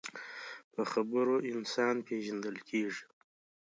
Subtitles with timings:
[0.73, 3.05] په خبرو انسان پیژندل کېږي